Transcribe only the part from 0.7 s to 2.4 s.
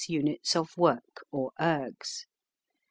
work or ergs.